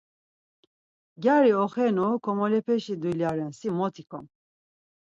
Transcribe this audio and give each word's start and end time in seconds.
Gyari 1.23 1.51
oxenu 1.63 2.07
komolepeşi 2.23 2.93
dulya 3.01 3.29
ren, 3.37 3.51
si 3.59 3.67
mot 3.77 3.95
ikom. 4.03 4.25